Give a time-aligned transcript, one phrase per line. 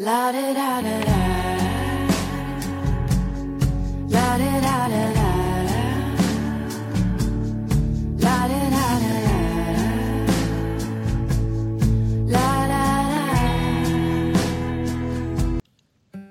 [0.00, 1.16] La da da da da.
[4.08, 5.26] La da da da da.
[8.20, 9.34] La da da da da.
[12.28, 12.78] La da
[13.10, 13.26] da.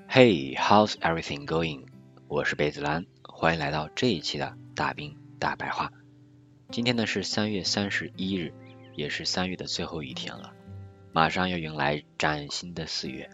[0.08, 1.84] Hey, how's everything going？
[2.26, 5.92] 我是贝子兰，欢迎来到这一期的大兵大白话。
[6.70, 8.50] 今天呢是三月三十一日，
[8.94, 10.54] 也是三月的最后一天了，
[11.12, 13.28] 马上要迎来崭新的四月。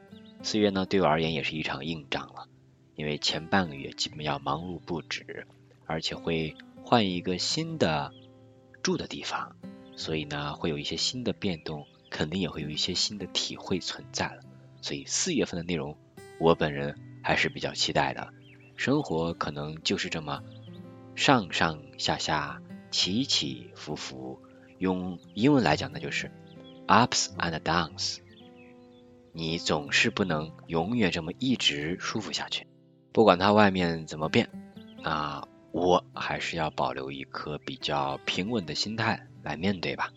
[0.44, 2.46] 四月呢对我而言也是一场硬仗了，
[2.96, 5.46] 因为前半个月基本要忙碌不止，
[5.86, 8.12] 而且会换一个新的
[8.82, 9.56] 住的地方，
[9.96, 14.42] 所以呢会有一些新的变动，肯定也会有一些新的体会存在了。
[14.82, 15.96] 所以四月份的内容，
[16.38, 18.28] 我本人还是比较期待的。
[18.76, 20.42] 生活可能就是这么
[21.16, 24.38] 上上下下、起起伏伏，
[24.76, 26.30] 用英文来讲呢，就是
[26.86, 28.18] ups and downs。
[29.36, 32.68] 你总是不能永远这么一直舒服下去，
[33.10, 34.48] 不管它外面怎么变，
[35.02, 40.12] 那我还是要保留一颗比较平稳的心态来面对吧。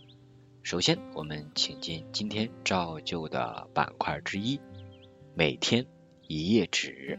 [0.62, 4.62] 首先，我们请进今天照旧的板块之一——
[5.34, 5.88] 每天
[6.28, 7.18] 一页纸。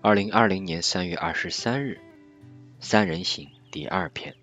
[0.00, 2.00] 二零二零年三月二十三日，
[2.84, 4.34] 《三人行》第二篇。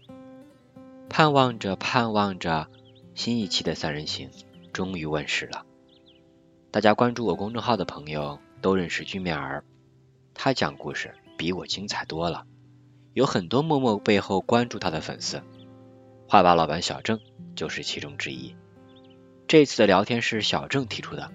[1.09, 2.69] 盼望着，盼望着，
[3.15, 4.29] 新一期的《三人行》
[4.71, 5.65] 终于问世了。
[6.71, 9.63] 大家关注我公众号的朋友都认识君面儿，
[10.33, 12.45] 他讲故事比我精彩多了，
[13.13, 15.41] 有很多默默背后关注他的粉丝。
[16.27, 17.19] 画吧老板小郑
[17.55, 18.55] 就是其中之一。
[19.47, 21.29] 这次的聊天是小郑提出的，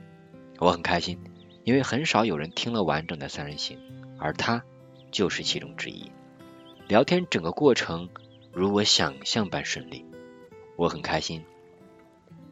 [0.59, 1.19] 我很开心，
[1.65, 3.79] 因为很少有人听了完整的《三人行》。
[4.19, 4.65] 而他
[5.11, 6.11] 就是其中之一。
[6.89, 8.09] 聊天整个过程
[8.51, 10.07] 如我想象般顺利，
[10.77, 11.45] 我很开心。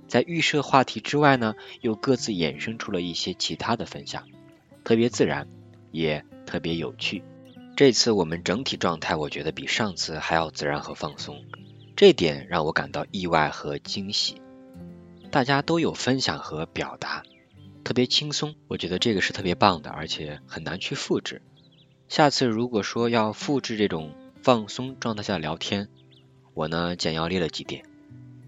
[0.08, 4.28] 在预设话题之外呢，又各自衍生出了一些其他的分享，
[4.84, 5.48] 特别自然，
[5.90, 7.22] 也特别有趣。
[7.76, 11.44] 这次我们整体状态，我觉得比上次还要自然和放松，
[11.96, 14.40] 这点让我感到意外和惊喜。
[15.30, 17.24] 大家都有分享和表达，
[17.82, 21.42] 特别轻松，我觉得这个是特别棒的，而且很难去复制。
[22.08, 25.88] 下次如果说要复制这种放松状态下聊天，
[26.52, 27.84] 我呢简要列了几点：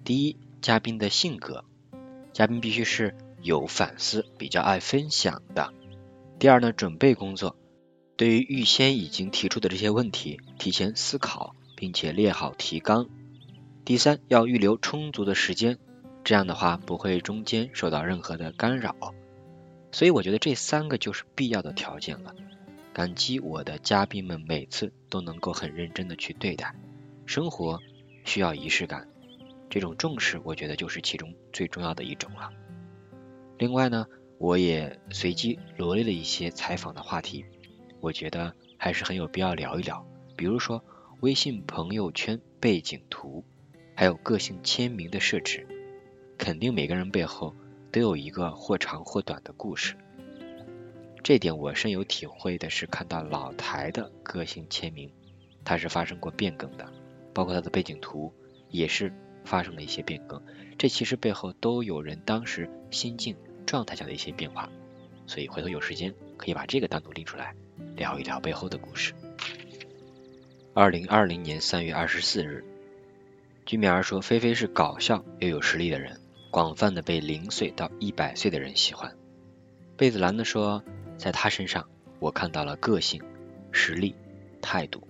[0.05, 1.65] 第一，嘉宾的性格，
[2.33, 5.71] 嘉宾必须是有反思、比较爱分享的；
[6.41, 7.55] 第二呢，准备工作，
[8.17, 13.05] 对于预先已经提出的这些问题，提前思考并且列好提纲；
[13.85, 15.79] 第三，要预留充足的时间，
[16.25, 18.97] 这样的话不会中间受到任何的干扰。
[19.93, 22.35] 所以我觉得这三个就是必要的条件了。
[22.93, 26.75] 感激我的嘉宾们每次都能够很认真的去对待。
[27.25, 27.81] 生活，
[28.25, 29.07] 需要仪式感，
[29.77, 32.51] 这种重视我觉得就是其中最重要的一种了。
[33.59, 34.07] 另外呢，
[34.39, 37.45] 我也随机罗列了一些采访的话题，
[38.01, 40.03] 我觉得还是很有必要聊一聊，
[40.35, 40.83] 比如说
[41.21, 43.45] 微信朋友圈背景图，
[43.95, 45.69] 还有个性签名的设置，
[46.39, 47.55] 肯定每个人背后
[47.93, 49.95] 都有一个或长或短的故事。
[51.23, 55.13] 这点我深有体会的是，看到老台的个性签名，
[55.67, 56.91] 它是发生过变更的，
[57.35, 58.33] 包括它的背景图
[58.71, 59.13] 也是
[59.47, 60.43] 发生了一些变更。
[60.77, 63.35] 这其实背后都有人当时心境
[63.65, 64.69] 状态下的一些变化，
[65.27, 67.55] 所以回头有时间可以把这个单独拎出来
[67.95, 69.15] 聊一聊背后的故事。
[70.75, 72.65] 二零二零年三月二十四日，
[73.65, 76.21] 居米儿说：“菲菲是搞笑又有实力的人，
[76.51, 79.17] 广泛的被零岁到一百岁的人喜欢。”
[79.97, 80.83] 贝子兰呢说。
[81.19, 83.23] 在他身上，我看到了个性、
[83.73, 84.15] 实力、
[84.61, 85.03] 态度。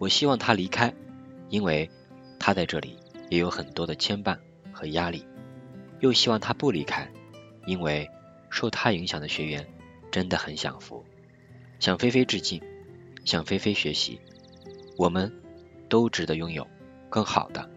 [0.00, 0.92] 我希望他离开，
[1.50, 1.88] 因为
[2.36, 2.96] 他在这里
[3.30, 4.36] 也有很多的牵绊
[4.72, 5.24] 和压力；
[6.00, 7.10] 又希望他不离开，
[7.64, 8.10] 因为
[8.50, 9.66] 受他影响的学员
[10.10, 11.02] 真的很享福。
[11.78, 12.60] 向菲菲致敬，
[13.24, 14.20] 向菲菲学习，
[14.98, 15.32] 我们
[15.88, 16.66] 都值得拥有
[17.08, 17.70] 更好的。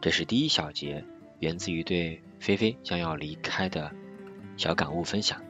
[0.00, 1.04] 这是第一小节，
[1.40, 3.90] 源自于对菲菲将要离开的
[4.56, 5.42] 小感悟分享。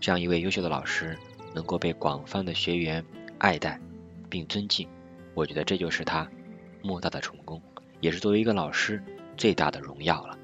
[0.00, 1.16] 这样一位优秀的老师
[1.54, 3.04] 能够被广泛的学员
[3.38, 3.80] 爱戴
[4.28, 4.88] 并尊敬，
[5.34, 6.28] 我觉得这就是他
[6.82, 7.62] 莫大的成功，
[8.00, 9.02] 也是作为一个老师
[9.36, 10.38] 最大的荣耀了。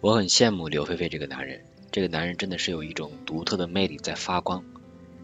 [0.00, 4.64] 我很羡慕刘菲菲这个男人，这个男人真的是有一种独特的魅力在发光。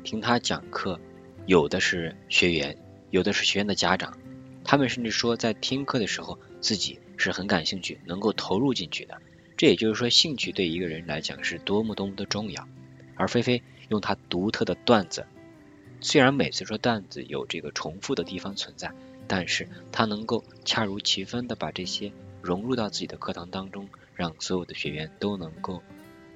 [0.04, 0.98] 听他讲课，
[1.46, 2.78] 有的是学员，
[3.10, 4.16] 有的是学员的家长，
[4.64, 9.18] 他们甚至说在听课的时候自己是很感兴趣，能够投入进去的。
[9.56, 12.66] 这也就是说，兴趣对一个人来讲是多么多么的重要。
[13.16, 15.26] 而菲菲用她独特的段子，
[16.00, 18.90] 虽然每次说段子有这个重复的地方存在，
[19.30, 22.10] 但是他能够恰如其分的把这些
[22.42, 25.84] 融入到自己的课堂当中，让所有的学员都能够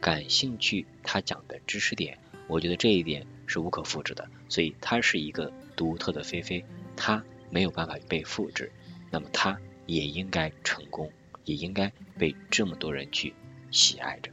[0.00, 6.64] 感兴趣他讲的知识点，我觉得这一点是无可复制的，所以他是一个独特的菲菲，
[6.94, 8.70] 他没有办法被复制，
[9.11, 11.11] 那么他也应该成功，
[11.44, 13.35] 也应该被这么多人去
[13.73, 14.31] 喜爱着。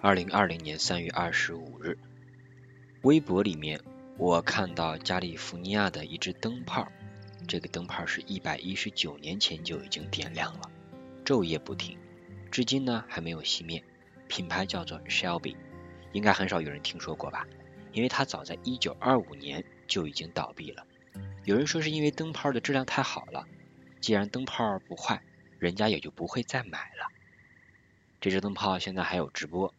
[0.00, 1.98] 二零二零年三月二十五日，
[3.02, 3.82] 微博里面
[4.16, 6.90] 我看到加利福尼亚的一只灯泡，
[7.48, 10.70] 这个灯泡是一百一十九年前就已经点亮了，
[11.24, 11.98] 昼夜不停，
[12.50, 13.82] 至今呢还没有熄灭。
[14.28, 15.56] 品牌叫做 Shelby，
[16.12, 17.48] 应该很少有人听说过吧？
[17.92, 20.86] 因为它早在一九二五年就已经倒闭了。
[21.46, 23.48] 有人说是因为灯泡的质量太好了，
[24.02, 25.22] 既然灯泡不坏，
[25.58, 27.06] 人家也就不会再买了。
[28.20, 29.72] 这只灯泡现在还有直播，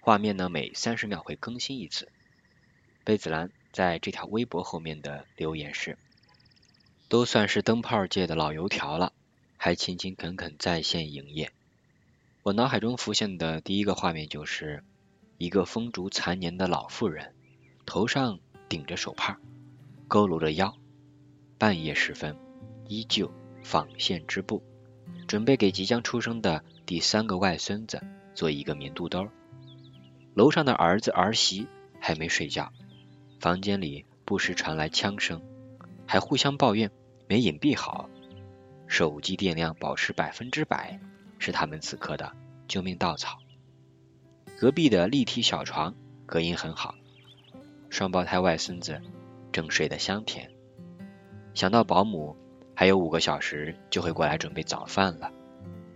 [0.00, 2.12] 画面呢每三十秒会更新一次。
[3.02, 5.96] 贝子兰在这条微博后面的留言是：
[7.14, 9.12] 都算是灯泡界的老油条了，
[9.56, 11.52] 还勤勤恳恳在线营业。
[12.42, 14.82] 我脑海中浮现的第一个画面就是
[15.38, 17.32] 一个风烛残年的老妇人，
[17.86, 19.38] 头上顶着手帕，
[20.08, 20.76] 佝偻着腰，
[21.56, 22.36] 半夜时分
[22.88, 23.30] 依旧
[23.62, 24.60] 纺线织布，
[25.28, 28.02] 准备给即将出生的第三个外孙子
[28.34, 29.28] 做一个棉肚兜。
[30.34, 31.68] 楼上的儿子儿媳
[32.00, 32.72] 还没睡觉，
[33.38, 35.40] 房间里不时传来枪声，
[36.08, 36.90] 还互相抱怨
[37.26, 38.08] 没隐蔽好，
[38.86, 41.00] 手机电量保持百分之百。
[41.36, 42.32] 是他们此刻的
[42.68, 43.38] 救命稻草。
[44.58, 45.94] 隔壁的立体小床
[46.24, 46.94] 隔音很好，
[47.90, 49.02] 双胞胎外孙子
[49.52, 50.50] 正睡得香甜。
[51.52, 52.34] 想到保姆
[52.74, 55.30] 还有五个小时就会过来准备早饭了，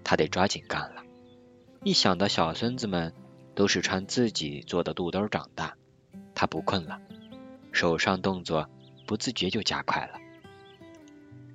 [0.04, 1.02] 他得抓紧干了。
[1.82, 3.14] 一想到小孙子们
[3.54, 5.76] 都是穿自己做的肚兜长大，
[6.34, 7.00] 他不困了，
[7.72, 8.68] 手上动作
[9.06, 10.18] 不自觉就加快了。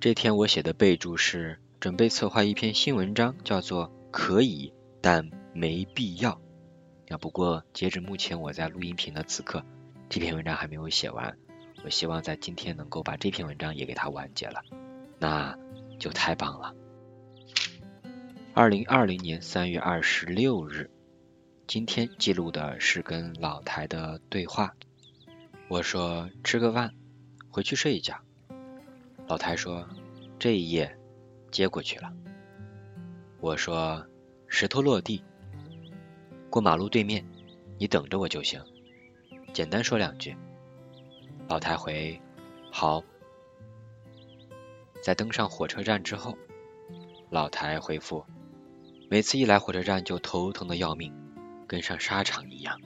[0.00, 1.58] 这天我写的备注是。
[1.80, 6.40] 准备策划一篇新文章，叫做“可以但没必要”。
[7.10, 9.62] 啊，不过截止目前我在录音频的此刻，
[10.08, 11.36] 这篇文章还没有写完。
[11.84, 14.62] 我希望在今天能够把这篇文章也给它完结了，
[15.18, 15.58] 那
[15.98, 16.74] 就太棒了。
[18.54, 20.90] 二零二零年三月二十六日，
[21.66, 24.74] 今天记录的是跟老台的对话。
[25.68, 26.94] 我说吃个饭，
[27.50, 28.20] 回去睡一觉。
[29.26, 29.88] 老台说
[30.38, 30.98] 这一夜。
[31.50, 32.12] 接过去了。
[33.38, 34.04] 我说
[34.48, 35.22] ：“石头落地，
[36.50, 37.24] 过马路对面，
[37.78, 38.60] 你等着我就行。”
[39.54, 40.36] 简单说两句。
[41.46, 42.20] 老太回
[42.72, 43.04] ：“好。”
[45.00, 46.36] 在登上火车站之后，
[47.30, 48.26] 老太回复
[49.08, 51.14] ：“每次一来火车站就头疼的要命，
[51.68, 52.76] 跟上沙场一样。”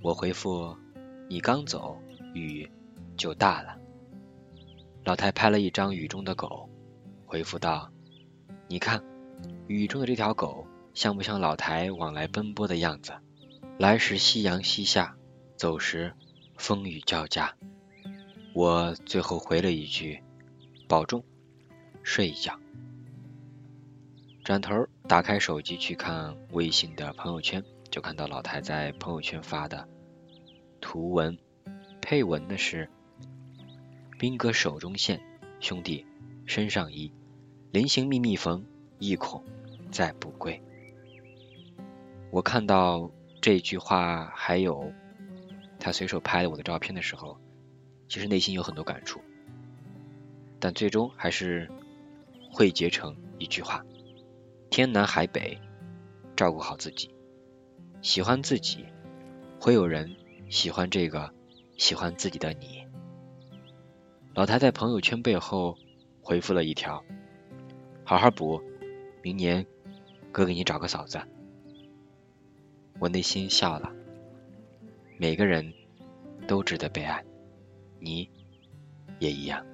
[0.00, 0.74] 我回复
[1.28, 2.00] ：“你刚走，
[2.32, 2.66] 雨
[3.14, 3.77] 就大了。”
[5.08, 6.68] 老太拍了一张雨中的狗。
[7.24, 7.90] 回复道
[8.68, 9.02] ：“你看，
[9.66, 13.14] 雨中的这条狗像不像老台往来奔波的样子？
[13.78, 15.16] 来时夕阳西下，
[15.56, 16.12] 走时
[16.58, 17.56] 风雨交加。”
[18.52, 20.22] 我最后回了一句
[20.86, 21.24] ：“保重，
[22.02, 22.60] 睡一觉。”
[24.44, 29.88] 转头打开手机去看微信的朋友圈，就看到老台在朋友圈发的
[30.82, 31.38] 图文，
[32.02, 32.90] 配文的是
[34.18, 35.20] ：“兵哥手中线，
[35.60, 36.04] 兄弟
[36.44, 37.10] 身上衣。”
[37.70, 38.64] 临行密密缝，
[38.98, 39.44] 意恐
[39.90, 40.62] 再不归。
[42.30, 43.10] 我看到
[43.42, 44.90] 这句话，还有
[45.78, 47.38] 他随手拍了我的照片的时候，
[48.08, 49.20] 其实内心有很多感触，
[50.58, 51.70] 但最终还是
[52.50, 53.84] 汇结成一句话：
[54.70, 55.60] 天南海北，
[56.34, 57.10] 照顾好自己，
[58.00, 58.86] 喜欢自己，
[59.60, 60.16] 会有人
[60.48, 61.34] 喜欢这个
[61.76, 62.87] 喜欢自己的你。
[64.38, 65.76] 老台在朋友圈背后
[66.22, 67.04] 回复了一条。
[68.04, 68.62] 好好补，
[69.20, 69.66] 明年
[70.30, 71.20] 哥给你找个嫂子。
[73.00, 73.92] 我内心笑了，
[75.16, 75.74] 每个人
[76.46, 77.24] 都值得被爱，
[77.98, 78.30] 你
[79.18, 79.66] 也一样。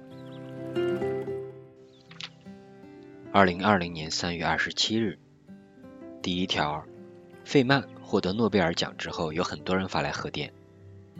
[3.31, 5.19] 二零二零年三月二十七日，
[6.23, 6.83] 第一条，
[7.43, 10.51] 费曼获得诺贝尔奖之后，有很多人发来贺电，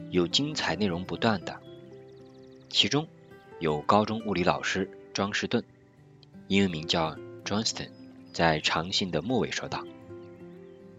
[0.09, 1.55] 有精彩内容不断的，
[2.69, 3.07] 其中
[3.59, 5.63] 有高中物理老师庄士顿。
[6.47, 7.89] 英文名叫 Johnston，
[8.33, 9.83] 在长信的末尾说道：“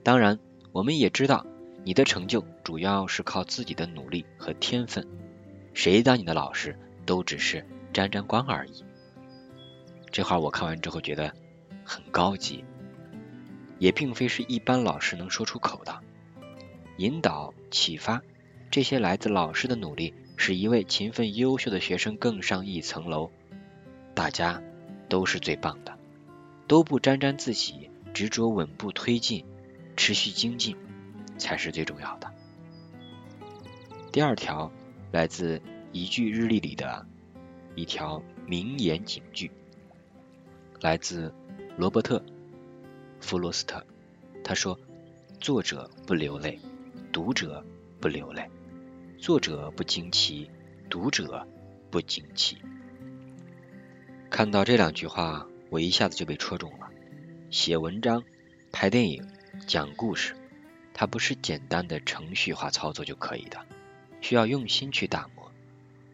[0.02, 0.38] 当然，
[0.72, 1.46] 我们也知道
[1.84, 5.06] 你的成就主要是靠自己的努力和天分。
[5.74, 8.82] 谁当你的老师都只是沾沾光而已。”
[10.10, 11.32] 这话我看完之后觉得
[11.84, 12.64] 很高级，
[13.78, 16.00] 也并非是一般老师能说出口的。
[16.96, 18.22] 引导、启发，
[18.70, 23.30] 这些来自老师的努力，使一位勤奋优秀的学生更上一层楼。
[24.14, 24.62] 大家。
[25.08, 25.96] 都是最棒的，
[26.66, 29.44] 都不沾沾自喜，执着稳步推进，
[29.96, 30.76] 持续精进
[31.38, 32.28] 才是最重要的。
[34.10, 34.72] 第二条
[35.12, 35.62] 来自
[35.92, 37.06] 一句日历里的
[37.76, 39.48] 一条名言警句，
[40.80, 41.32] 来自
[41.76, 42.18] 罗伯特·
[43.20, 43.86] 弗罗斯特。
[44.42, 44.76] 他说
[45.40, 46.58] ：“作者不流泪，
[47.12, 47.64] 读者
[48.00, 48.42] 不流泪；
[49.18, 50.50] 作者不惊奇，
[50.90, 51.46] 读者
[51.90, 52.58] 不惊奇。”
[54.30, 56.90] 看到这两句话，我一下子就被戳中了。
[57.50, 58.22] 写文章、
[58.72, 59.26] 拍电影、
[59.66, 60.34] 讲故事，
[60.92, 63.58] 它不是简单的程序化操作就可以的。
[64.20, 65.50] 需要用心去打磨，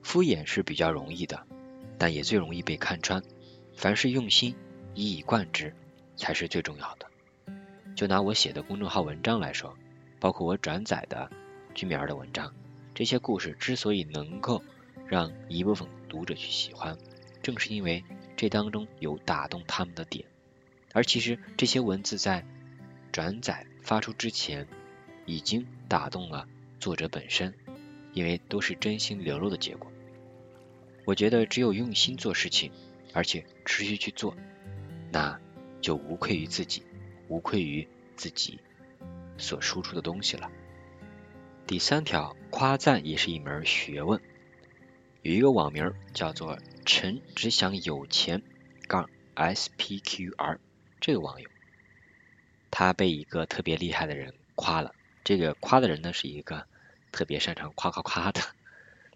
[0.03, 1.47] 敷衍是比较容易的，
[1.99, 3.23] 但也最容易被看穿。
[3.77, 4.55] 凡是用心，
[4.95, 5.75] 一以贯之，
[6.17, 7.07] 才是最重要的。
[7.97, 9.77] 就拿我写的公众号文章来说，
[10.21, 11.31] 包括我转载的
[11.75, 12.53] 居米儿的文章，
[12.95, 14.63] 这些故事之所以能够
[15.07, 16.97] 让一部分读者去喜欢，
[17.43, 18.05] 正是因为
[18.37, 20.25] 这当中有打动他们的点。
[20.93, 22.45] 而其实这些文字在
[23.11, 24.67] 转载发出之前，
[25.27, 26.47] 已经打动了
[26.79, 27.55] 作者本身。
[28.15, 29.91] 因为都是真心流露的结果，
[31.07, 32.71] 我觉得只有用心做事情，
[33.15, 34.37] 而且持续去做，
[35.11, 35.41] 那
[35.81, 36.83] 就无愧于自己，
[37.29, 38.61] 无愧于自己
[39.39, 40.51] 所输出的东西了。
[41.73, 44.21] 第三条，夸赞也是一门学问。
[45.23, 48.43] 有一个网名叫做“臣只想有钱”
[48.87, 50.59] 杠 SPQR，
[51.00, 51.49] 这个网友，
[52.71, 54.95] 他被一个特别厉害的人夸了。
[55.25, 56.67] 这个夸的人呢是一个。
[57.11, 58.43] 特别擅长夸夸夸的，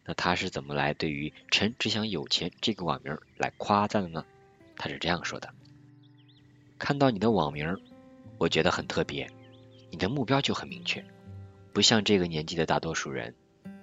[0.06, 4.24] 那他是怎么来对于“臣只想有钱”这个网名来夸赞的呢？
[4.78, 5.52] 他是这样说的：
[6.78, 7.76] 看到你的网名，
[8.38, 9.30] 我觉得很特别，
[9.90, 11.04] 你的目标就很明确，
[11.76, 13.34] 不像这个年纪的大多数人，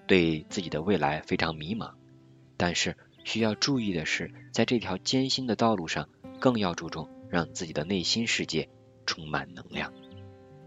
[0.08, 1.92] 对自己的未来非常迷茫。
[2.58, 6.10] 但是需要注意的是，在这条艰辛的道路上，
[6.40, 8.68] 更要注重让自己的内心世界
[9.06, 9.94] 充满能量，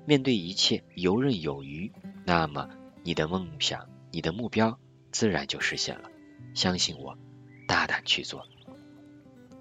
[0.05, 1.91] 面对一切游刃有余。
[2.25, 2.71] 那么。
[3.03, 4.79] 你的梦想，你的目标，
[5.11, 6.09] 自然就实现了。
[6.55, 7.19] 相信我，
[7.67, 8.47] 大胆去做。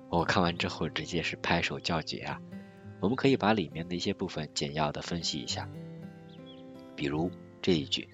[0.10, 2.40] 我看完之后直接是拍手叫绝啊！
[3.00, 5.68] 我们可以把里面的一些部分简要的分析一下。
[6.96, 7.32] 比如
[7.66, 8.08] 这一句，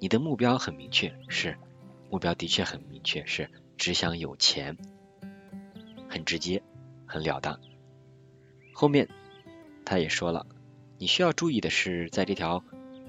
[0.00, 1.56] 你的目标很明确，是
[2.10, 3.48] 目标的确很明确，是
[3.78, 4.76] 只想有钱，
[6.08, 6.60] 很直接，
[7.06, 7.60] 很了当。
[8.72, 9.08] 后面
[9.84, 10.44] 他也说了，
[10.98, 12.64] 你需要注意的是，在这条。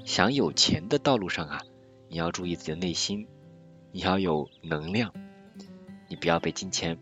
[0.05, 1.63] 想有钱的道路上啊，
[2.07, 3.25] 你要注意自己的内心，
[3.91, 5.11] 你要有能量，
[6.07, 6.99] 你不要被金钱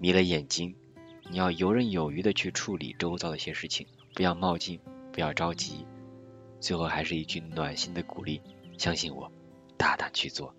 [0.00, 0.74] 迷了眼睛，
[1.30, 3.86] 你要游刃有余的去处理周遭的一些事情，
[4.16, 4.80] 不要冒进，
[5.12, 5.86] 不要着急。
[6.60, 8.40] 最后还是一句暖心的鼓励，
[8.78, 9.32] 相信我，
[9.76, 10.54] 大胆去做。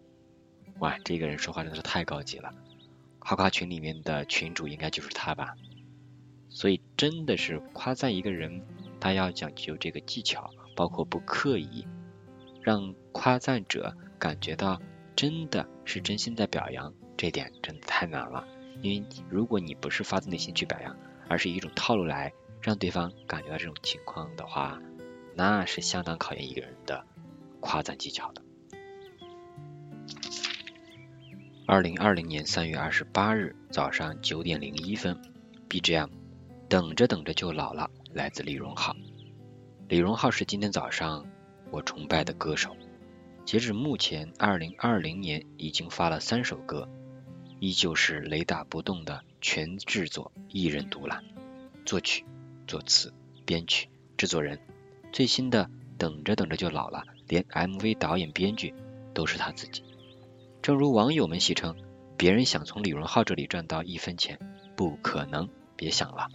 [0.79, 2.53] 哇，这个人说话真的是太高级了，
[3.19, 5.55] 夸夸群里面的群主应该就是他吧？
[6.49, 8.65] 所以真的是夸赞一个人，
[8.99, 10.51] 他要讲究这个技巧。
[10.73, 11.85] 包括不刻意
[12.61, 14.81] 让夸赞者感觉到
[15.17, 18.47] 真的是真心在表扬，这点真的太难了。
[18.81, 22.31] 因为如果你不是发自内心去表扬，而是一种套路来
[22.61, 24.81] 让对方感觉到这种情况的话，
[25.35, 27.05] 那是相当考验一个人的
[27.59, 28.41] 夸赞技巧的。
[31.65, 35.17] 二零二零年三月二十八日早上九点零一分
[35.69, 36.09] ，BGM，
[36.67, 38.95] 等着等着就老了，来自李荣浩。
[39.87, 41.25] 李荣浩是今天早上
[41.69, 42.75] 我崇拜的歌手。
[43.45, 46.89] 截止目前，二零二零年已经发了三首歌，
[47.59, 51.23] 依旧是雷打不动的全制作，一人独揽，
[51.85, 52.25] 作曲、
[52.67, 53.13] 作词、
[53.45, 54.59] 编曲、制作人。
[55.11, 55.65] 最新的
[55.97, 58.73] 《等着等着就老了》，连 MV 导演、编剧
[59.13, 59.83] 都是他自己。
[60.61, 61.75] 正如网友们戏称，
[62.17, 64.39] 别人想从李荣浩这里赚到一分钱，
[64.75, 66.29] 不可能，别想了。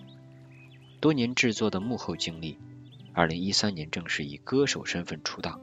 [1.00, 2.58] 多年制作的幕后经历。
[3.14, 5.58] 二零一三年正式以歌手身份出道，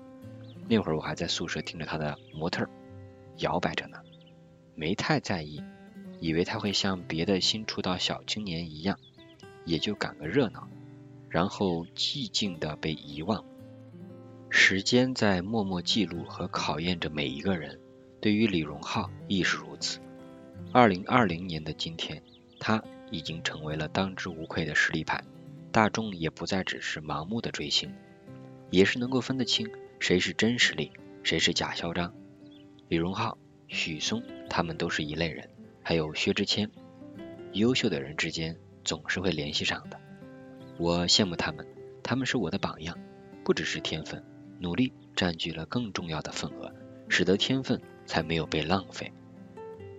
[0.67, 2.67] 那会儿我还在宿舍听着他的模特
[3.38, 4.00] 摇摆着呢，
[4.74, 5.62] 没太在意，
[6.20, 8.98] 以为他会像别的新出道小青年一样，
[9.65, 10.67] 也就赶个热闹，
[11.33, 13.43] 然后寂静的被遗忘。
[14.51, 17.79] 时间在默默记录和考验着每一个人，
[18.21, 19.99] 对于李荣浩亦是如此。
[20.71, 22.21] 二零二零年的今天，
[22.59, 25.23] 他已经成为了当之无愧的实力派。
[25.71, 27.91] 大众也不再只是盲目的追星，
[28.69, 29.67] 也是能够分得清
[29.99, 30.91] 谁是真实力，
[31.23, 32.13] 谁是假嚣张。
[32.89, 35.49] 李荣浩、许嵩他们都是一类人，
[35.81, 36.69] 还有薛之谦，
[37.53, 39.99] 优秀的人之间总是会联系上的。
[40.77, 41.67] 我羡慕他们，
[42.01, 42.97] 他们是我的榜样。
[43.43, 44.23] 不只是天分，
[44.59, 46.73] 努力占据了更重要的份额，
[47.09, 49.11] 使得天分才没有被浪费。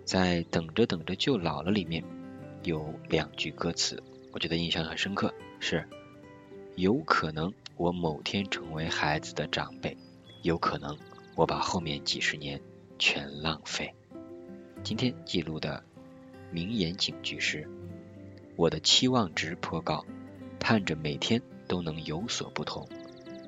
[0.03, 2.03] 在等着等着就老了里面
[2.63, 4.01] 有两句歌词。
[4.33, 5.87] 我觉得印象很深刻，是
[6.75, 9.95] 有可能我某天成为孩子的长辈，
[10.41, 10.97] 有可能
[11.35, 12.59] 我把后面几十年
[12.99, 13.93] 全浪费。
[14.83, 15.83] 今天记录的
[16.51, 17.69] 名言警句是：
[18.55, 20.03] 我的期望值颇高，
[20.59, 22.87] 盼着每天都能有所不同。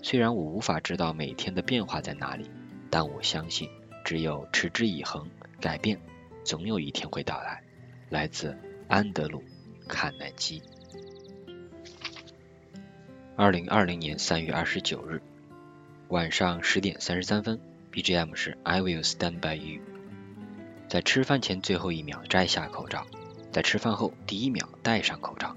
[0.03, 2.49] 虽然我无法知道每天的变化在哪里，
[2.89, 3.69] 但我相信，
[4.05, 5.99] 只有持之以恒，改变
[6.43, 7.63] 总有一天会到来。
[8.09, 9.43] 来自安德鲁·
[9.87, 10.61] 卡耐基。
[13.35, 15.21] 二零二零年三月二十九日
[16.07, 17.59] 晚上十点三十三分
[17.91, 19.81] ，BGM 是《I Will Stand by You》。
[20.87, 23.05] 在吃饭前最后一秒摘下口罩，
[23.51, 25.53] 在吃饭后第一秒戴上口罩。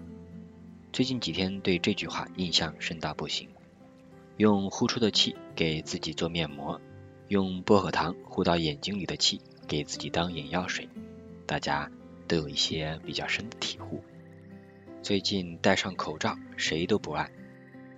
[0.93, 3.49] 最近几天对这句话印象深到不行。
[4.39, 6.81] 用呼出的气给自己做面膜，
[7.29, 10.89] 用薄荷糖呼到眼睛里的气给自己当眼药水。
[11.47, 11.91] 大家
[12.27, 14.03] 都有一些比较深的体悟。
[15.03, 17.31] 最近戴上口罩谁都不爱，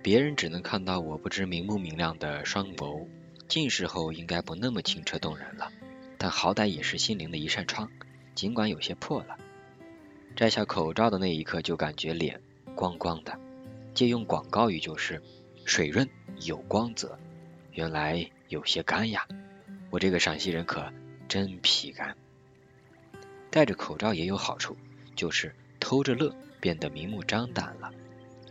[0.01, 3.07] 别人只能看到我不知明不明亮的双眸，
[3.47, 5.71] 近视后应该不那么清澈动人了。
[6.17, 7.89] 但好歹也是心灵的一扇窗，
[8.35, 9.37] 尽管有些破了。
[10.35, 12.41] 摘下口罩的那一刻，就感觉脸
[12.75, 13.39] 光光的。
[13.93, 15.21] 借用广告语就是
[15.65, 16.09] 水润
[16.41, 17.17] 有光泽。
[17.71, 19.27] 原来有些干呀，
[19.89, 20.91] 我这个陕西人可
[21.27, 22.15] 真皮干。
[23.49, 24.75] 戴着口罩也有好处，
[25.15, 27.91] 就是偷着乐变得明目张胆了。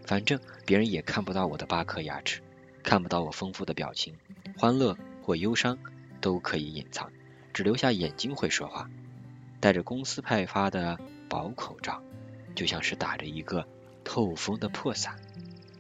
[0.05, 2.41] 反正别人也看不到我的八颗牙齿，
[2.83, 4.17] 看不到我丰富的表情，
[4.57, 5.79] 欢乐或忧伤
[6.21, 7.11] 都可以隐藏。
[7.53, 8.89] 只留下眼睛会说话，
[9.61, 10.99] 戴着公司派发的
[11.29, 12.03] 薄口罩，
[12.55, 13.67] 就像是打着一个
[14.05, 15.17] 透风的破伞。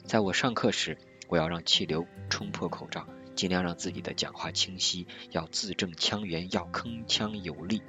[0.04, 0.98] 在我上课时，
[1.28, 7.82] 我要让气流冲破口罩，尽量让自己的讲话清晰，要字正腔圆，要铿锵有力。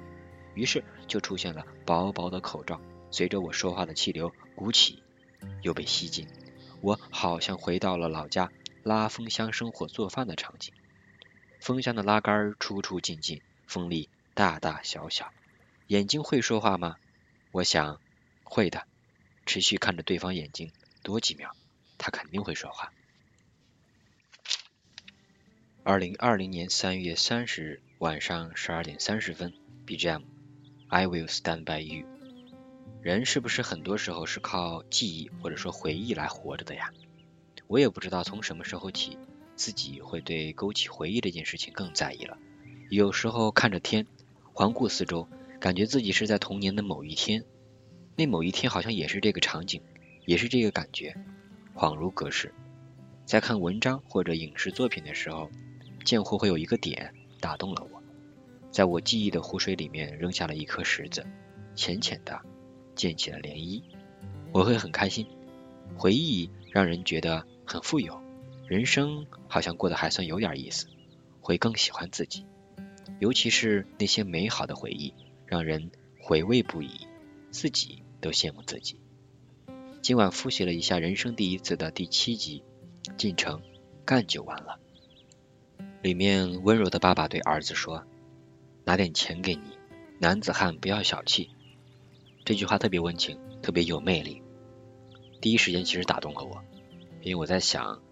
[0.54, 5.02] 于是就出现了薄薄的口罩，随着我说话的气流鼓起，
[5.62, 6.26] 又被吸进。
[6.80, 8.50] 我好像回到了老家
[8.82, 10.72] 拉风箱生火做饭的场景，
[11.60, 13.42] 风箱的拉杆出出进进。
[13.66, 15.32] 风力大大小小，
[15.86, 16.96] 眼睛会说话吗？
[17.50, 17.98] 我想
[18.44, 18.86] 会的。
[19.46, 21.54] 持续看着对方眼睛多几秒，
[21.98, 22.92] 他肯定会说话。
[25.82, 29.52] 二零二零年三月三十日晚上十二点三十分
[29.86, 30.22] ，BGM
[30.88, 32.06] I Will Stand by You。
[33.02, 36.90] 人是不是很多时候是靠记忆或者说回忆来活着的呀？
[37.66, 39.18] 我也不知道从什么时候起，
[39.56, 42.38] 自己会对勾起回忆这件事情更在意了。
[42.90, 44.06] 有时候看着天，
[44.54, 45.28] 环顾四周，
[45.60, 47.44] 感觉自己是在童年的某一天，
[48.16, 49.82] 那某一天好像也是这个场景，
[50.24, 51.16] 也是这个感觉，
[51.74, 52.54] 恍如隔世。
[53.24, 55.50] 在看文章或者影视作品的时候，
[56.04, 58.02] 见或会有一个点打动了我，
[58.70, 61.26] 在我记忆的湖水里面扔下了一颗石子，
[61.74, 62.40] 浅浅的
[62.94, 63.82] 溅起了涟漪，
[64.52, 65.26] 我会很开心。
[65.96, 68.22] 回忆让人觉得很富有，
[68.68, 70.86] 人生好像过得还算有点意思，
[71.40, 72.46] 会更喜欢自己。
[73.18, 75.12] 尤其是那些美好的回忆，
[75.46, 77.08] 让人回味不已，
[77.50, 78.98] 自己都羡慕自己。
[80.00, 82.64] 今晚复习了一下人生第一次的第七集，
[83.18, 83.60] 进城
[84.06, 84.80] 干就完了。
[86.00, 88.02] 里面温柔的爸爸对儿子说
[88.84, 89.78] ：“拿点钱给你，
[90.18, 91.50] 男子汉不要小气。”
[92.46, 94.42] 这句话特别温情，特别有魅力。
[95.42, 96.64] 第一时间其实打动了我，
[97.20, 98.02] 因为我在想，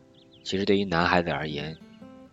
[0.45, 1.79] 其实对于男孩子而言，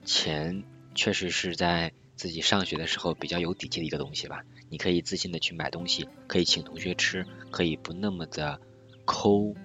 [0.04, 1.94] 钱确实是在。
[2.20, 8.60] 自己上学的时候比较有底气的一个东西吧，你可以自信的去买东西，可以请同学吃，可以不那么的
[9.06, 9.56] 抠。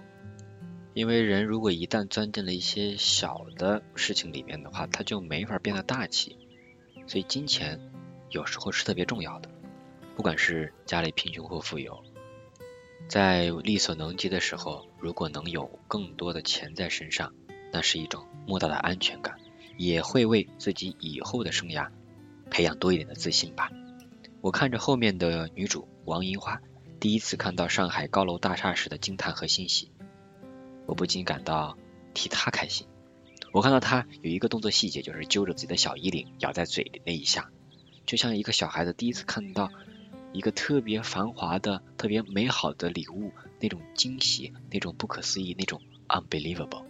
[0.94, 6.38] 因为人如果一旦钻进了一些小的事情里面的话，他就没法变得大气。
[7.06, 7.80] 所以金钱
[8.30, 9.50] 有时候是特别重要的，
[10.16, 12.02] 不管是家里贫穷或富有，
[13.08, 17.34] 在力所能及的时候，如果能有更多的钱在身上，
[17.72, 19.36] 那是一种莫大的安全感，
[19.76, 21.90] 也会为自己以后的生涯。
[22.50, 23.70] 培养多一点的自信吧。
[24.44, 26.60] 我看着后面的女主王银花，
[27.00, 29.90] 第一次看到上海高楼大厦时的惊叹和欣喜，
[30.84, 31.78] 我不禁感到
[32.12, 32.86] 替她开心。
[33.54, 37.48] 我看到她有一个动作细节，就是揪着自己的小衣领咬在嘴里那一下，
[38.04, 39.70] 就像一个小孩子第一次看到
[40.34, 46.84] 一个特别繁华的、特别美好的礼物，那种惊喜、那种不可思议、那种 unbelievable。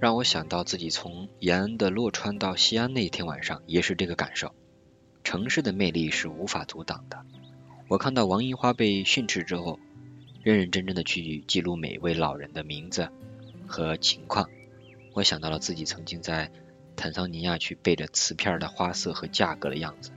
[0.00, 4.54] 让我想到自己从延安的洛川到西安那一天晚上，也是这个感受。
[5.28, 7.22] 城市的魅力是无法阻挡的。
[7.86, 9.78] 我看到王樱花被训斥之后，
[10.42, 13.10] 认认真真的去记录每一位老人的名字
[13.66, 14.48] 和情况。
[15.12, 16.50] 我想到了自己曾经在
[16.96, 20.12] 坦桑尼亚去背着瓷片的花色和价格的样子。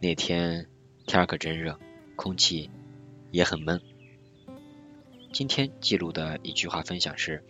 [0.00, 0.66] 那天
[1.04, 1.78] 天可真热，
[2.16, 2.70] 空气
[3.32, 3.82] 也很闷。
[5.30, 7.44] 今天记录的一句话分享是：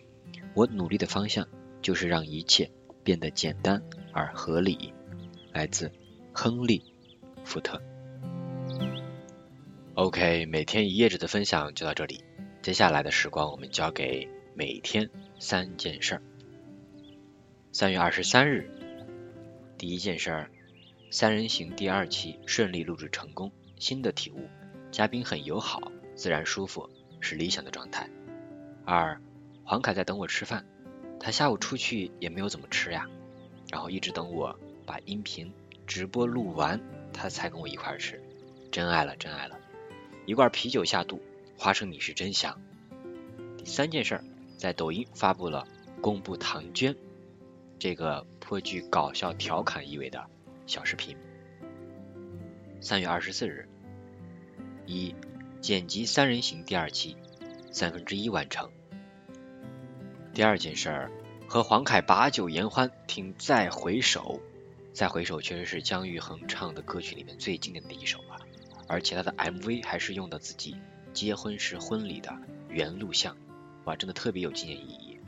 [0.52, 1.46] 我努力的方向
[1.80, 2.72] 就是让一切
[3.04, 4.92] 变得简单而合理。
[5.52, 5.92] 来自
[6.34, 6.80] 亨利·
[7.44, 7.80] 福特。
[9.94, 12.24] OK，每天一页纸的分享就到这里。
[12.62, 16.22] 接下来的时光，我们交给每天三件事儿。
[17.70, 18.70] 三月二十三日，
[19.76, 20.50] 第一件事儿，
[21.10, 24.48] 三人行第二期顺利录制成功，新的体悟，
[24.90, 26.88] 嘉宾很友好，自然舒服，
[27.20, 28.08] 是理想的状态。
[28.86, 29.20] 二，
[29.64, 30.64] 黄凯在等我吃饭，
[31.20, 33.06] 他下午出去也没有怎么吃呀，
[33.70, 35.52] 然后一直等我把音频
[35.86, 36.80] 直播录完，
[37.12, 38.22] 他才跟我一块儿吃，
[38.70, 39.58] 真爱了，真爱了。
[40.26, 41.20] 一罐啤酒下肚，
[41.58, 42.60] 花生米是真香。
[43.58, 44.22] 第三件事，
[44.56, 45.66] 在抖音发布了
[46.00, 46.94] 公布唐娟
[47.78, 50.24] 这个颇具搞笑调侃意味的
[50.66, 51.16] 小视频。
[52.80, 53.68] 三月二十四日，
[54.86, 55.14] 一
[55.60, 57.16] 剪辑三人行第二期
[57.70, 58.70] 三分之一完成。
[60.34, 61.10] 第二件事，
[61.46, 64.40] 和黄凯把酒言欢，听再回首。
[64.92, 68.38] 再回首确实是姜育恒唱的歌曲里面最经典的一首了。
[68.88, 70.76] 而且他的 MV 还是用的自己
[71.14, 72.36] 结婚时婚礼的
[72.68, 73.36] 原录像，
[73.84, 75.18] 哇，真的特别有纪念意义。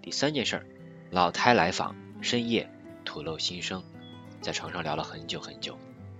[0.00, 0.66] 第三件事儿，
[1.10, 2.70] 老太来访，深夜
[3.04, 3.82] 吐露心声，
[4.40, 5.76] 在床上聊了很久很久，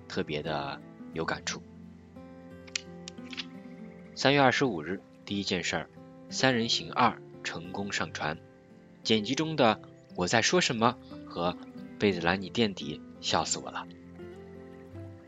[0.09, 0.79] 特别的
[1.15, 1.62] 有感触。
[4.15, 5.88] 三月二十五日，第一件事儿，
[6.29, 8.37] 三人行二成功上传，
[9.03, 9.81] 剪辑中的
[10.17, 11.57] 我在说什么和
[12.03, 13.87] 被子拦你垫底，笑死我了。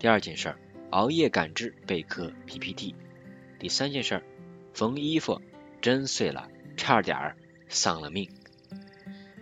[0.00, 0.56] 第二件事。
[0.90, 2.94] 熬夜赶制备课 PPT，
[3.58, 4.22] 第三件事，
[4.74, 5.40] 缝衣服
[5.80, 7.36] 针碎了，差点儿
[7.68, 8.30] 丧了命。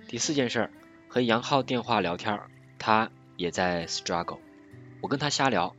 [0.08, 0.70] 第四件事，
[1.08, 2.40] 和杨浩电话聊天，
[2.78, 4.38] 他也在 struggle，
[5.02, 5.76] 我跟他瞎聊，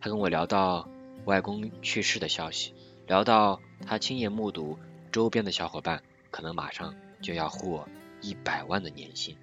[0.00, 0.88] 他跟我聊到
[1.24, 2.72] 外公去世的消息，
[3.08, 4.78] 聊到他亲眼目睹
[5.10, 7.88] 周边的小伙伴可能马上就要获
[8.20, 9.36] 一百万的年薪，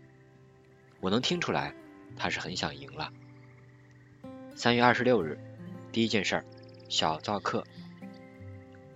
[1.01, 1.73] 我能听出来
[2.15, 3.12] 他是很想赢了。
[4.55, 5.39] 三月二十六日，
[5.91, 6.45] 第一件事儿，
[6.89, 7.63] 小造课，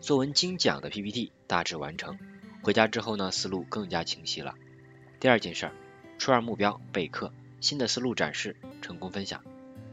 [0.02, 2.18] 作文精讲的 PPT 大致完成。
[2.62, 4.56] 回家之后呢，思路更加清晰了。
[5.20, 5.74] 第二件事儿，
[6.18, 9.44] 初二目标备课，新的思路展示，成功分享。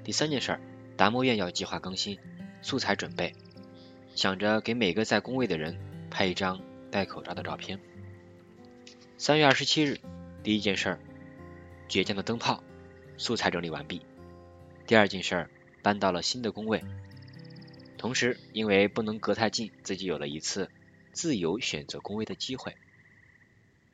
[0.05, 0.61] 第三件事儿，
[0.97, 2.19] 达摩院要计划更新，
[2.63, 3.33] 素材准备，
[4.15, 5.79] 想着给每个在工位的人
[6.11, 7.81] 拍一张戴口罩的照片。
[9.19, 9.99] 三月二十七日，
[10.43, 11.01] 第一件事儿，
[11.91, 12.65] 倔强的灯泡，
[13.19, 14.01] 素材整理完毕。
[14.87, 15.51] 第二件事儿。
[15.83, 16.85] 搬到了新的工位，
[17.97, 20.71] 同时因为不能隔太近，自己有了一次
[21.15, 22.77] 自由选择工位的机会。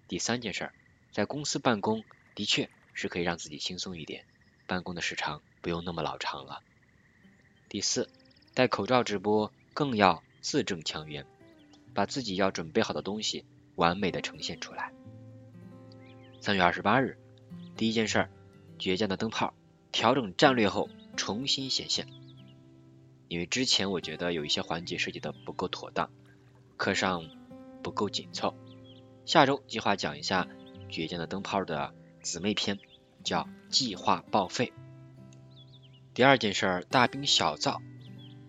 [0.09, 0.75] 第三件事儿，
[1.13, 2.03] 在公司办公
[2.35, 4.25] 的确是可以让自己轻松一点，
[4.67, 6.61] 办公的时长不用那么老长了。
[7.69, 8.09] 第四，
[8.53, 11.25] 戴口罩直播更要字正腔圆，
[11.95, 13.45] 把自己要准备好的东西
[13.77, 14.93] 完美的呈现出来。
[16.41, 17.17] 三月二十八日，
[17.77, 18.31] 第一件事儿，
[18.79, 19.55] 倔强的灯泡
[19.93, 20.89] 调整战略后。
[21.19, 22.07] 重新显现，
[23.27, 26.11] 因为之前我觉得有一些环节设计的不够妥当，
[26.77, 27.25] 课上
[27.83, 28.55] 不够紧凑。
[29.25, 30.47] 下周计划讲一下
[30.91, 32.79] 倔强的灯泡的姊妹篇，
[33.25, 34.75] 叫计划报废。
[36.13, 37.81] 第二件事儿，大兵小灶，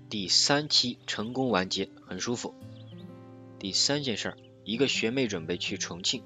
[0.10, 2.54] 第三期成功完结，很舒服。
[3.60, 6.22] 第三件事儿，一个学妹准备去重庆，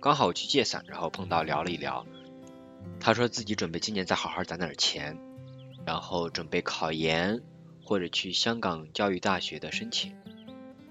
[0.00, 2.06] 刚好去借伞，然后碰到聊了一聊，
[3.00, 5.18] 他说自己准备今年再好好攒点钱。
[5.84, 7.42] 然后准备考研
[7.84, 10.14] 或者去香港教育大学的申请，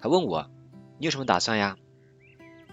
[0.01, 0.51] 他问我
[0.97, 1.77] 你有什么打算呀？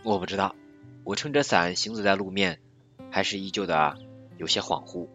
[0.02, 0.56] 我不知道，
[1.04, 2.58] 我撑着伞行走在路面，
[3.08, 3.96] 还是依旧的
[4.36, 5.08] 有些恍惚。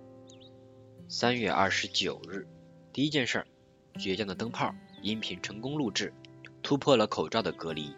[1.09, 2.47] 三月二十九日，
[2.93, 3.47] 第一件事儿，
[3.95, 6.13] 倔强的灯泡音频成功录制，
[6.61, 7.93] 突破了口罩的隔离。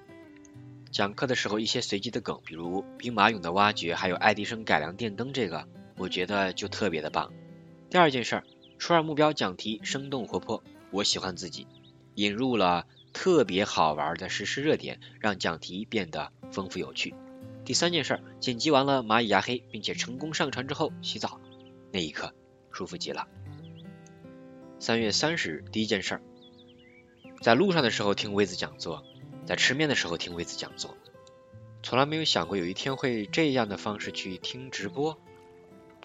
[0.90, 7.32] 讲课的时候一些随机的梗，比如兵马俑的挖掘，还有爱迪生改良电灯，这个我觉得就特别的棒。
[7.90, 8.44] 第二件事。
[8.78, 11.66] 初二目标讲题生动活泼，我喜欢自己
[12.16, 17.16] 引入了特别好玩的实时热点，让讲题变得丰富有趣。
[17.64, 21.40] 第三件事，剪辑完了蚂蚁牙黑，并且成功上传之后洗澡，
[21.94, 22.36] 那一刻
[22.70, 23.30] 舒服极了。
[24.78, 26.22] 三月三十日，第一件事，
[27.42, 29.06] 在路上的时候听微子讲座，
[29.46, 30.98] 在吃面的时候听微子讲座，
[31.82, 35.18] 从来没有想过有一天会这样的方式去听直播。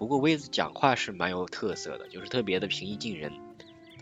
[0.00, 3.34] 不过威子讲话是蛮有特色的，就是特别的平易近人，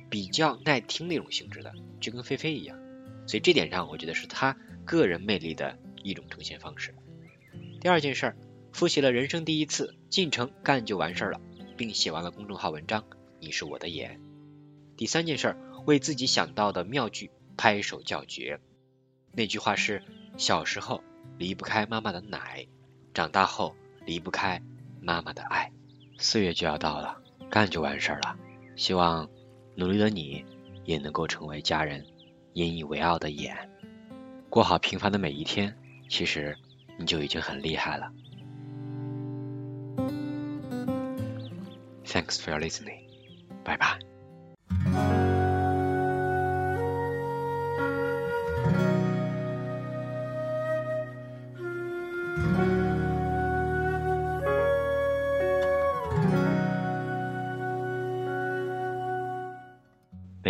[0.08, 2.78] 比较耐听那种性质的，就跟菲菲一样。
[3.26, 6.94] 所以这点上，我觉得是他个人魅力的一种呈现方式。
[7.80, 8.36] 第二件事，
[8.72, 11.40] 复习了人生第一次，进城干就完事儿了，
[11.76, 13.04] 并写完了公众号文章。
[13.40, 14.20] 你是我的眼。
[14.96, 18.60] 第三件事，为自己想到的妙句拍手叫绝。
[19.32, 20.04] 那句话是：
[20.36, 21.02] 小时候
[21.38, 22.68] 离不开妈妈的奶，
[23.12, 23.74] 长大后
[24.06, 24.62] 离不开
[25.02, 25.72] 妈妈的爱。
[26.18, 27.16] 四月就要到了，
[27.48, 28.36] 干就完事儿了。
[28.74, 29.28] 希望
[29.76, 30.44] 努力的你
[30.84, 32.04] 也能够成为家人
[32.54, 33.56] 引以为傲的眼，
[34.50, 35.74] 过好平凡的每一天。
[36.08, 36.56] 其实
[36.98, 38.10] 你就已经很厉害了。
[42.04, 44.07] Thanks for your listening，Bye bye。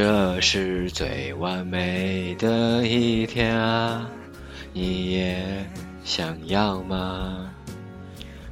[0.00, 4.08] 这是最完美的一天啊，
[4.72, 5.68] 你也
[6.04, 7.50] 想要吗？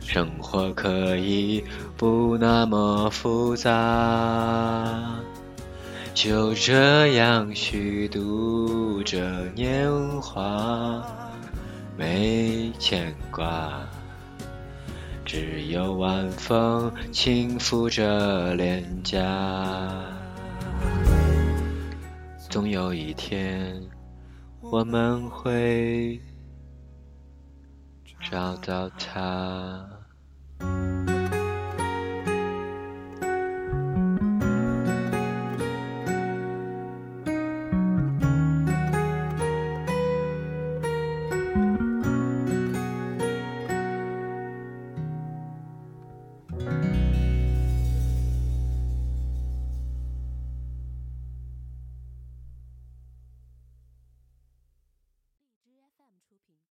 [0.01, 1.63] 生活可以
[1.97, 3.73] 不那么复杂，
[6.15, 9.89] 就这样虚度着年
[10.21, 11.01] 华，
[11.97, 13.71] 没牵挂，
[15.25, 19.23] 只有晚风轻拂着脸颊。
[22.57, 23.87] 总有一天，
[24.63, 26.19] 我们会
[28.31, 29.87] 找到他。